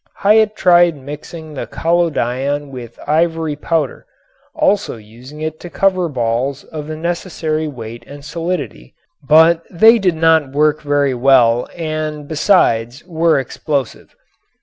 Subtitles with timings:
[0.15, 4.07] Hyatt tried mixing the collodion with ivory powder,
[4.55, 10.15] also using it to cover balls of the necessary weight and solidity, but they did
[10.15, 14.15] not work very well and besides were explosive.